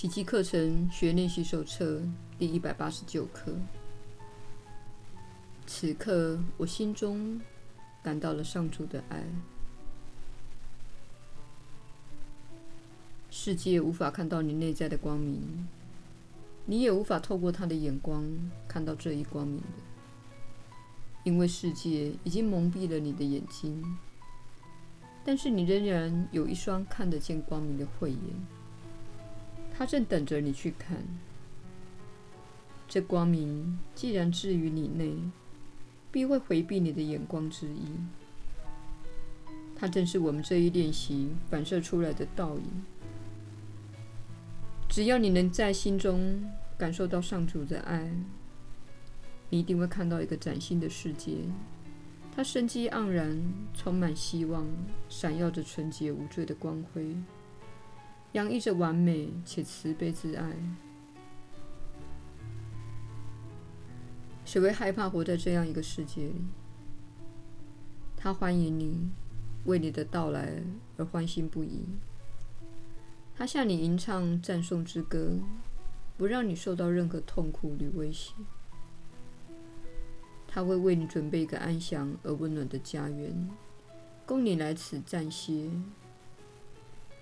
[0.00, 2.00] 奇迹课程学练习手册
[2.38, 3.52] 第一百八十九课。
[5.66, 7.38] 此刻，我心中
[8.02, 9.22] 感到了上主的爱。
[13.28, 15.68] 世界无法看到你内在的光明，
[16.64, 18.26] 你也无法透过他的眼光
[18.66, 20.72] 看到这一光明的，
[21.24, 23.84] 因为世界已经蒙蔽了你的眼睛。
[25.22, 28.18] 但是你仍然有一双看得见光明的慧眼，
[29.80, 30.98] 它正等着你去看。
[32.86, 35.16] 这光明既然置于你内，
[36.12, 37.86] 必会回避你的眼光之意。
[39.74, 42.64] 它正是我们这一练习反射出来的倒影。
[44.86, 46.44] 只要你能在心中
[46.76, 48.12] 感受到上主的爱，
[49.48, 51.38] 你一定会看到一个崭新的世界。
[52.36, 54.66] 它生机盎然，充满希望，
[55.08, 57.16] 闪耀着纯洁无罪的光辉，
[58.32, 60.56] 洋溢着完美且慈悲之爱。
[64.44, 66.44] 谁会害怕活在这样一个世界里？
[68.16, 69.08] 他欢迎你，
[69.64, 70.62] 为你的到来
[70.96, 71.84] 而欢欣不已。
[73.34, 75.38] 他向你吟唱赞颂之歌，
[76.16, 78.34] 不让你受到任何痛苦与威胁。
[80.46, 83.48] 他会为你准备一个安详而温暖的家园，
[84.26, 85.70] 供你来此暂歇。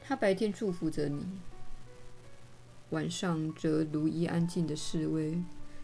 [0.08, 1.22] 他白天祝福着你，
[2.88, 5.38] 晚上则如一安静的侍卫，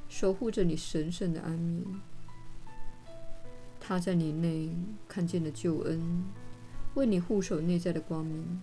[0.08, 1.84] 守护着你神圣的安眠。
[3.78, 4.70] 他在你内
[5.06, 6.24] 看见了救恩，
[6.94, 8.62] 为你护守内在的光明，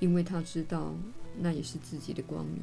[0.00, 0.96] 因为他知道
[1.38, 2.60] 那也是自己的光明。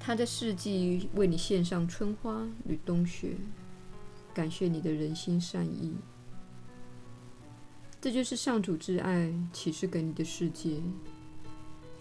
[0.00, 3.36] 他在四季为你献上春花与冬雪，
[4.34, 5.94] 感谢你的人心善意。
[8.02, 10.80] 这就是上主之爱启示给你的世界。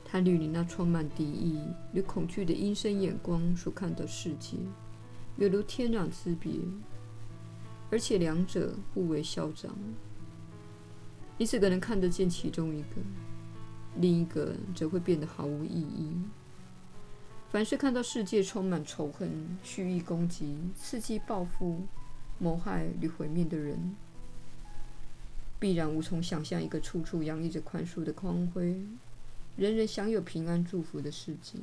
[0.04, 1.62] 他与你那充满敌意
[1.94, 4.58] 与恐惧的阴森眼光所看的世界，
[5.38, 6.54] 犹如天壤之别，
[7.92, 9.78] 而且两者互为消长。
[11.38, 12.88] 你只可能看得见其中一个，
[13.98, 16.12] 另一个则会变得毫无意义。
[17.52, 19.30] 凡是看到世界充满仇恨、
[19.62, 21.84] 蓄意攻击、伺机报复、
[22.40, 23.96] 谋害与毁灭的人，
[25.62, 28.82] 必然无从想象一个处处洋溢着宽恕的光辉、
[29.56, 31.60] 人人享有平安祝福的世界。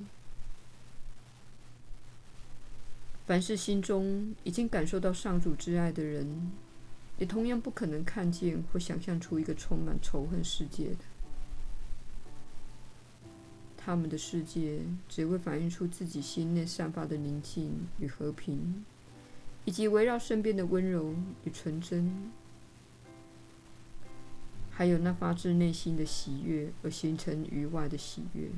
[3.27, 6.53] 凡是心中已经感受到上主之爱的人，
[7.19, 10.99] 也同样不可能看见或想象出一个充满仇恨世界的。
[13.77, 14.79] 他们的世界
[15.09, 18.85] 只会反映出自己心内散发的宁静与和平，
[19.65, 22.31] 以及围绕身边的温柔与纯真，
[24.79, 28.49] 还有那发自内心的喜悦而形成于外的喜悦。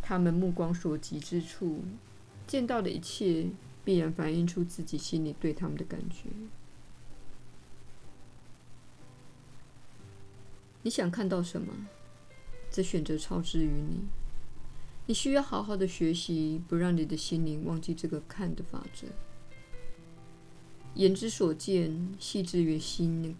[0.00, 1.82] 他们目光所及之处，
[2.46, 3.50] 见到的一切
[3.84, 6.30] 必然反映出自己心里对他们的感觉。
[10.80, 11.86] 你想看到什么？
[12.70, 14.00] 这选择超之于你，
[15.08, 19.08] 你需要好好的学习，不让你的心灵忘记这个看的法则。
[20.94, 23.36] 眼之所见，系之于心。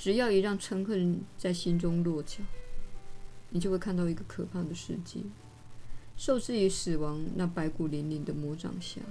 [0.00, 2.38] 只要一让嗔恨在心中落脚，
[3.50, 5.20] 你就会看到一个可怕的世界，
[6.16, 9.02] 受制于死亡那白骨嶙嶙的魔掌下。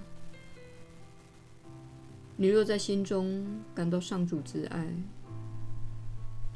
[2.38, 3.46] 你若在心中
[3.76, 4.92] 感到上主之爱，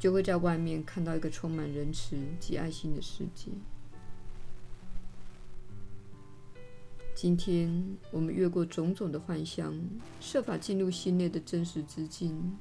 [0.00, 3.52] 就会在外面看到一个充满仁慈及爱心的世界。
[7.14, 9.72] 今天，我们越过种种的幻象，
[10.20, 12.58] 设法进入心内的真实之境，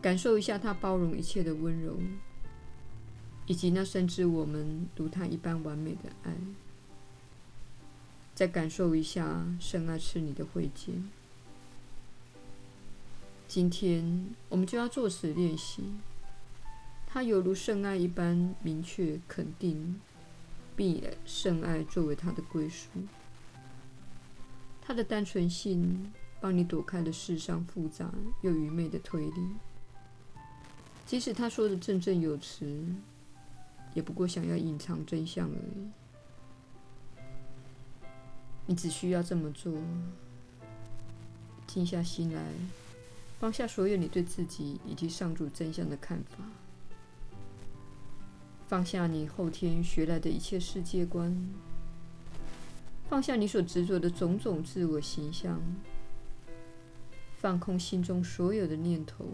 [0.00, 1.98] 感受一下它包容一切的温柔，
[3.46, 6.32] 以及那深知我们如它一般完美的爱。
[8.34, 11.08] 再感受一下圣爱赐你的慧见。
[13.48, 15.82] 今天，我们就要做此练习。
[17.04, 20.00] 它犹如圣爱一般明确肯定，
[20.76, 22.88] 并以圣爱作为它的归属。
[24.80, 28.12] 它的单纯性帮你躲开了世上复杂
[28.42, 29.46] 又愚昧的推理。
[31.08, 32.84] 即使他说的振振有词，
[33.94, 35.88] 也不过想要隐藏真相而已。
[38.66, 39.72] 你只需要这么做：
[41.66, 42.42] 静下心来，
[43.40, 46.44] 放下所有你对自己以及上主真相的看法。
[48.66, 51.34] 放下你后天学来的一切世界观，
[53.08, 55.58] 放下你所执着的种种自我形象，
[57.38, 59.24] 放空心中所有的念头，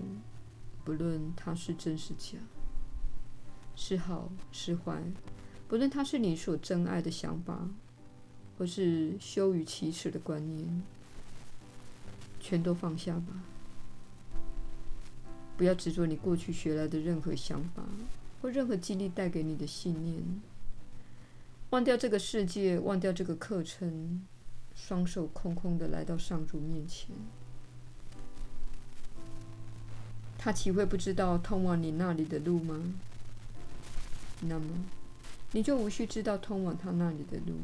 [0.84, 2.38] 不论它是真是假。
[3.76, 5.02] 是好是坏，
[5.66, 7.69] 不论它是你所珍爱的想法，
[8.56, 10.82] 或是羞于启齿的观念，
[12.38, 13.42] 全都放下吧。
[15.56, 17.84] 不要执着你过去学来的任何想法，
[18.40, 20.22] 或任何经历带给你的信念。
[21.70, 24.25] 忘掉这个世界，忘掉这个课程，
[24.76, 27.16] 双手空空的来到上主面前。
[30.44, 32.79] 他岂会不知道通往你那里的路吗？
[34.43, 34.67] 那么，
[35.52, 37.55] 你就无需知道通往他那里的路。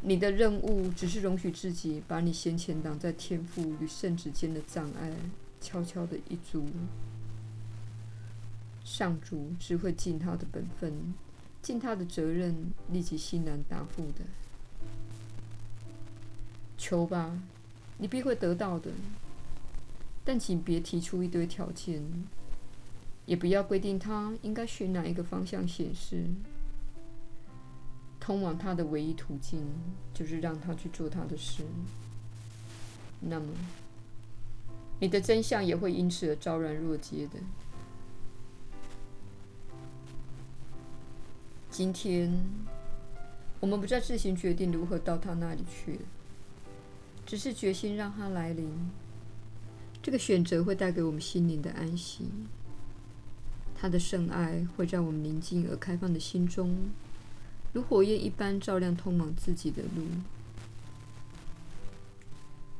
[0.00, 5.12] 你的任务只是容许自己把你先前挡在天赋与圣旨间的障碍，
[5.60, 6.66] 悄悄的一筑。
[8.82, 11.14] 上主只会尽他的本分，
[11.62, 14.24] 尽他的责任，立即欣然答复的。
[16.76, 17.38] 求吧，
[17.98, 18.90] 你必会得到的。
[20.24, 22.02] 但请别提出一堆条件，
[23.26, 26.24] 也不要规定他应该选哪一个方向显示。
[28.18, 29.66] 通往他的唯一途径，
[30.14, 31.62] 就是让他去做他的事。
[33.20, 33.46] 那么，
[34.98, 37.38] 你的真相也会因此而昭然若揭的。
[41.70, 42.32] 今天，
[43.60, 46.00] 我们不再自行决定如何到他那里去，
[47.26, 48.72] 只是决心让他来临。
[50.04, 52.26] 这个选择会带给我们心灵的安息，
[53.74, 56.76] 他的圣爱会在我们宁静而开放的心中，
[57.72, 60.04] 如火焰一般照亮通往自己的路。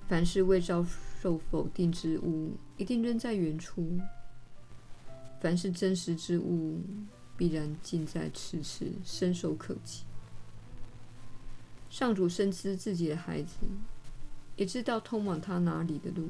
[0.06, 0.84] 凡是未遭
[1.22, 3.80] 受否定之物，一定扔在原处；
[5.40, 6.78] 凡是真实之物，
[7.38, 10.02] 必然近在咫尺，伸手可及。
[11.88, 13.54] 上主深知自己的孩子，
[14.56, 16.28] 也知道通往他哪里的路。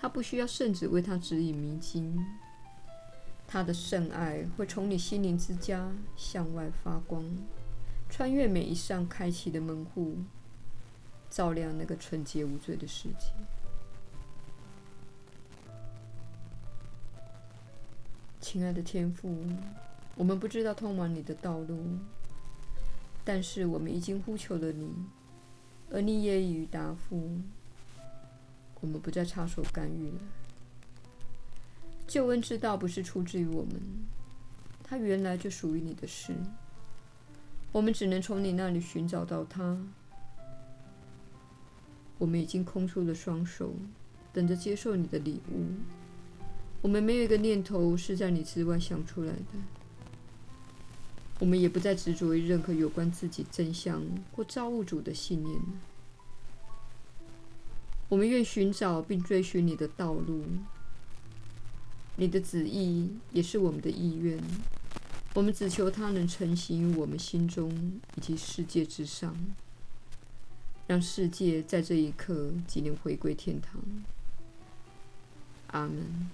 [0.00, 2.24] 他不需要圣子为他指引迷津，
[3.48, 7.24] 他的圣爱会从你心灵之家向外发光，
[8.08, 10.18] 穿越每一扇开启的门户，
[11.28, 13.32] 照亮那个纯洁无罪的世界。
[18.40, 19.36] 亲爱的天父，
[20.14, 21.98] 我们不知道通往你的道路，
[23.24, 24.94] 但是我们已经呼求了你，
[25.90, 27.40] 而你也已答复。
[28.80, 30.20] 我们不再插手干预了。
[32.06, 33.80] 救恩之道不是出自于我们，
[34.82, 36.34] 它原来就属于你的事。
[37.70, 39.78] 我们只能从你那里寻找到它。
[42.16, 43.74] 我们已经空出了双手，
[44.32, 45.66] 等着接受你的礼物。
[46.80, 49.58] 我们没有一个念头是在你之外想出来的。
[51.40, 54.02] 我们也不再执着于任何有关自己真相
[54.32, 55.60] 或造物主的信念。
[58.08, 60.44] 我们愿寻找并追寻你的道路，
[62.16, 64.42] 你的旨意也是我们的意愿。
[65.34, 67.70] 我们只求它能成行于我们心中
[68.16, 69.36] 以及世界之上，
[70.86, 73.80] 让世界在这一刻即能回归天堂。
[75.68, 76.30] 阿门。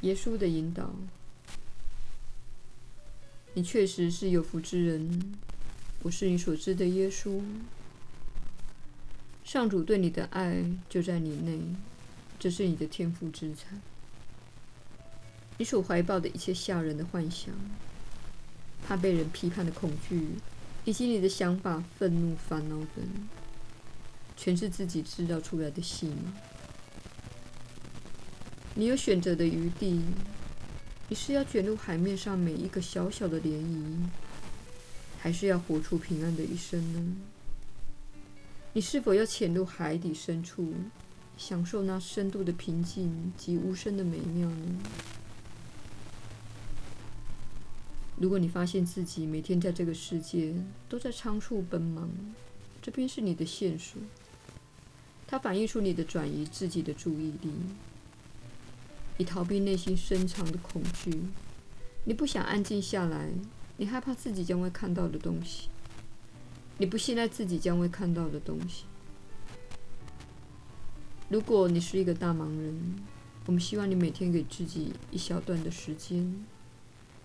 [0.00, 0.90] 耶稣的引导，
[3.54, 5.36] 你确实是有福之人。
[6.02, 7.40] 我是你所知的耶稣。
[9.44, 11.60] 上主对你的爱就在你内，
[12.38, 13.80] 这是你的天赋之产。
[15.58, 17.54] 你所怀抱的一切吓人的幻想，
[18.86, 20.28] 怕被人批判的恐惧，
[20.84, 23.04] 以及你的想法、愤怒、烦恼等，
[24.36, 26.32] 全是自己制造出来的戏码。
[28.74, 30.00] 你有选择的余地，
[31.08, 34.08] 你是要卷入海面上每一个小小的涟漪，
[35.20, 37.16] 还是要活出平安的一生呢？
[38.74, 40.72] 你是否要潜入海底深处，
[41.36, 44.78] 享受那深度的平静及无声的美妙呢？
[48.16, 50.54] 如果你发现自己每天在这个世界
[50.88, 52.08] 都在仓促奔忙，
[52.80, 54.00] 这便是你的线索。
[55.26, 57.52] 它反映出你的转移自己的注意力，
[59.18, 61.24] 以逃避内心深藏的恐惧。
[62.04, 63.30] 你不想安静下来，
[63.76, 65.68] 你害怕自己将会看到的东西。
[66.82, 68.86] 你不信赖自己将会看到的东西。
[71.28, 72.96] 如果你是一个大忙人，
[73.46, 76.44] 我们希望你每天给自己一小段的时间，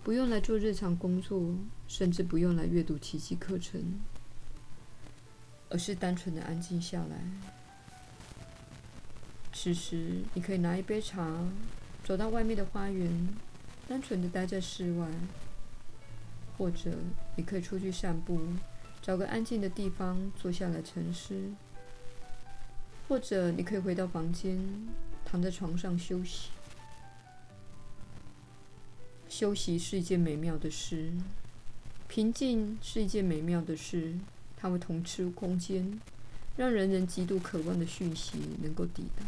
[0.04, 1.56] 不用来做日常工作，
[1.88, 3.98] 甚至不用来阅读奇迹课程，
[5.70, 7.16] 而是单纯的安静下来。
[9.52, 11.36] 此时，你可以拿一杯茶，
[12.04, 13.28] 走到外面的花园，
[13.88, 15.08] 单纯的待在室外，
[16.56, 16.92] 或者
[17.34, 18.40] 你可以出去散步。
[19.02, 21.50] 找个安静的地方坐下来沉思，
[23.08, 24.58] 或者你可以回到房间，
[25.24, 26.50] 躺在床上休息。
[29.28, 31.12] 休息是一件美妙的事，
[32.08, 34.14] 平静是一件美妙的事。
[34.60, 36.00] 它会腾出空间，
[36.56, 39.24] 让人人极度渴望的讯息能够抵达。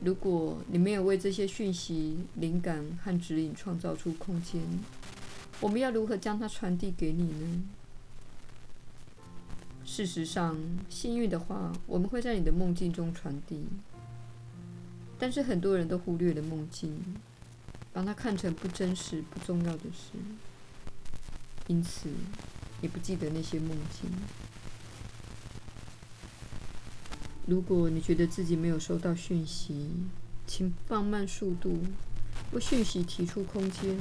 [0.00, 4.62] 如果你没有为这些讯息、灵感和指引创造出空间，
[5.60, 7.62] 我们要如何将它传递给你呢？
[9.84, 10.56] 事实上，
[10.88, 13.66] 幸运的话，我们会在你的梦境中传递。
[15.18, 17.16] 但是很多人都忽略了梦境，
[17.92, 20.18] 把它看成不真实、不重要的事，
[21.66, 22.08] 因此。
[22.82, 24.10] 也不记得那些梦境。
[27.46, 29.88] 如果你觉得自己没有收到讯息，
[30.46, 31.78] 请放慢速度，
[32.52, 33.96] 为讯息提出空间，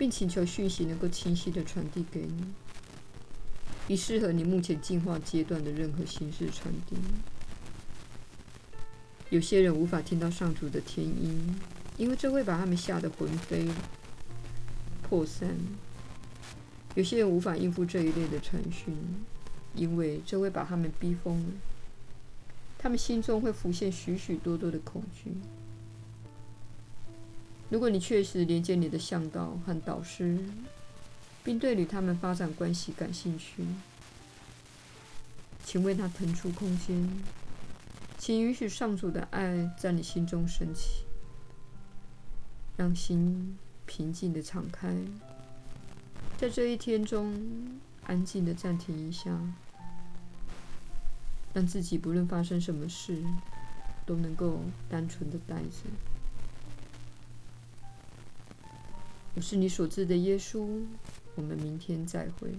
[0.00, 2.46] 并请求讯息能够清晰地传递给你，
[3.86, 6.96] 以适合你目前进化阶段的任何形式传递。
[9.28, 11.54] 有些人无法听到上主的天音，
[11.98, 13.68] 因为这会把他们吓得魂飞
[15.02, 15.54] 魄散。
[16.94, 18.96] 有些人无法应付这一类的传讯，
[19.74, 21.52] 因为这会把他们逼疯了。
[22.78, 25.30] 他们心中会浮现许许多多的恐惧。
[27.70, 30.38] 如果你确实连接你的向导和导师，
[31.44, 33.64] 并对与他们发展关系感兴趣，
[35.64, 37.08] 请为他腾出空间，
[38.18, 41.04] 请允许上主的爱在你心中升起，
[42.76, 44.92] 让心平静地敞开。
[46.36, 47.32] 在这一天中，
[48.04, 49.30] 安静的暂停一下，
[51.54, 53.22] 让自己不论发生什么事，
[54.04, 54.58] 都能够
[54.88, 55.88] 单纯的待着。
[59.40, 60.82] 我是你所知的耶稣，
[61.34, 62.50] 我们明天再会。